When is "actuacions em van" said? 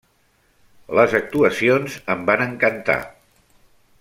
1.19-2.45